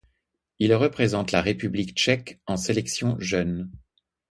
Il 0.57 0.73
représente 0.73 1.31
la 1.31 1.43
République 1.43 1.93
tchèque 1.95 2.39
en 2.47 2.57
sélections 2.57 3.17
jeunes. 3.19 3.69